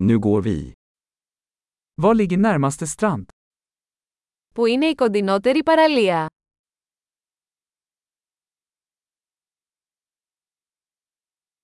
[0.00, 0.72] Nu går vi.
[2.02, 3.28] Var ligger närmaste strand?
[4.54, 6.26] Πού είναι η κοντινότερη παραλία;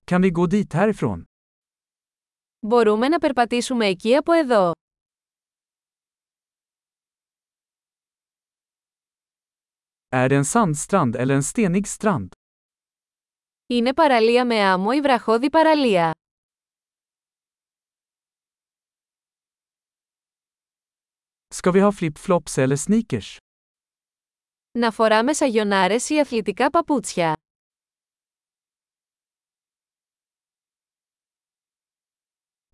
[0.05, 1.23] Kan vi gå dit härifrån?
[2.59, 4.71] Μπορούμε να περπατήσουμε εκεί από εδώ.
[10.09, 12.27] Är det en sandstrand eller en stenig strand?
[13.67, 16.11] Είναι παραλία με άμμο ή βραχώδη παραλία.
[21.57, 23.37] Ska vi ha flip-flops eller sneakers?
[24.77, 27.35] Να φοράμε σαγιονάρες ή αθλητικά παπούτσια.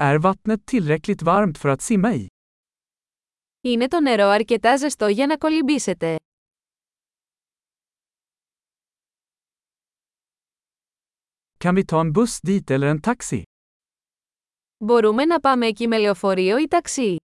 [0.04, 2.28] Är vattnet tillräckligt varmt för att simma i?
[3.62, 6.16] Είναι το νερό αρκετά ζεστό για να κολυμπήσετε.
[11.64, 13.42] Kan vi ta en buss dit eller en taxi?
[14.78, 17.16] Μπορούμε να πάμε εκεί με λεωφορείο ή ταξί;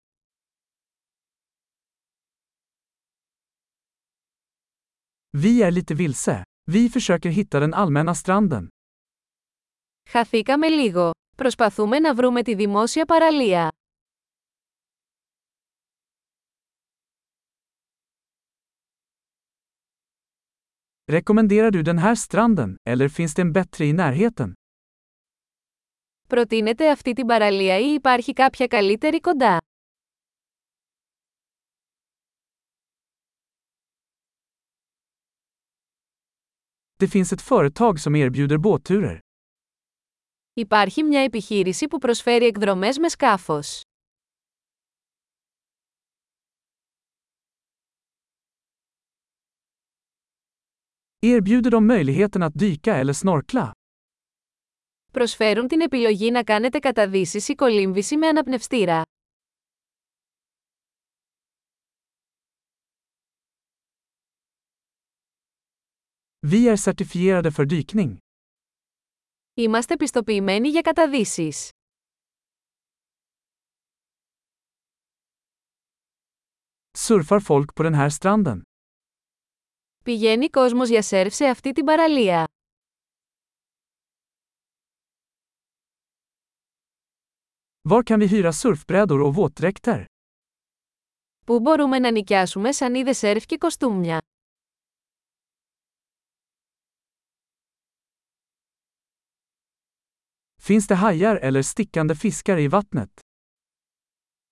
[5.31, 6.45] Vi är lite vilse.
[6.71, 8.69] Vi försöker hitta den allmänna stranden.
[10.11, 11.11] Χαθήκαμε λίγο.
[11.37, 13.71] Προσπαθούμε να βρούμε τη δημόσια παραλία.
[21.07, 24.53] Rekommenderar du den här stranden, eller finns det en bättre i närheten?
[26.29, 29.59] Προτείνετε αυτή την παραλία ή υπάρχει κάποια καλύτερη κοντά.
[37.00, 39.20] Det finns ett företag som erbjuder båtturer.
[40.54, 43.82] Υπάρχει μια επιχείρηση που προσφέρει εκδρομές με σκάφος.
[51.20, 53.72] Erbjuder de möjligheten att dyka eller snorkla?
[55.12, 59.02] Προσφέρουν την επιλογή να κάνετε καταδύσεις ή κολύμβηση με αναπνευστήρα.
[66.42, 68.18] Vi är certifierade för dykning.
[69.56, 71.70] Είμαστε πιστοποιημένοι για καταδύσεις.
[76.98, 78.62] Surfar folk på den här stranden?
[80.06, 82.48] Πηγαίνει κόσμος για σερφ σε αυτή την παραλία.
[87.90, 90.06] Var kan vi hyra surfbrädor och våtdräkter?
[91.46, 94.22] Πού μπορούμε να νοικιάσουμε σανίδες σερφ και κοστούμια;
[100.68, 103.10] Finns det hajar eller stickande fiskar i vattnet?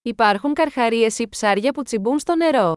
[0.01, 2.73] Υπάρχουν καρχαρίες ή ψάρια που τσιμπούν στο νερό;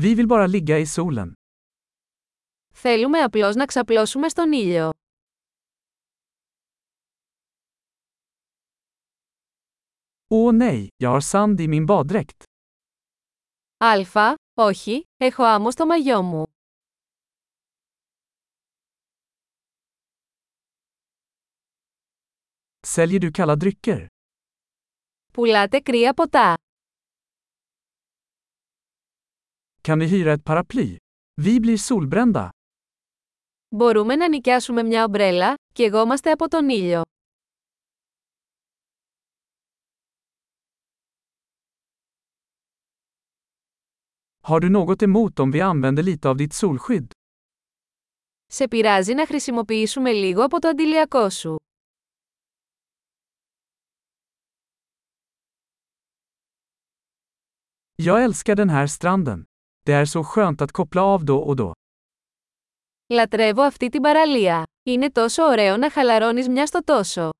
[0.00, 1.32] Vi vill bara ligga i solen.
[2.74, 4.90] Θέλουμε απλώς να ξαπλώσουμε στον ήλιο.
[10.30, 12.42] Åh nej, jag har sand i min baddräkt.
[13.76, 16.47] Αλφα, όχι, έχω άμμο στο μαγιό μου.
[22.94, 24.06] Säljer du kalla drycker?
[25.32, 26.56] Πουλάτε κρύα ποτά.
[29.82, 30.96] Kan vi hyra ett paraply?
[31.42, 32.48] Vi blir solbrända.
[33.68, 37.02] Μπορούμε να νοικιάσουμε μια ομπρέλα, και εγώμαστε από τον ήλιο.
[44.40, 47.06] Har du något emot om vi använder lite av ditt solskydd?
[48.46, 51.56] Σε πειράζει να χρησιμοποιήσουμε λίγο από το αντιλιακό σου.
[58.02, 59.44] Jag älskar den här stranden.
[59.86, 61.74] Det är så skönt att koppla av då och då.
[63.12, 64.62] Λατρεύω αυτή την παραλία.
[64.82, 67.30] Είναι τόσο ωραίο να χαλαρώνεις μια στο τόσο.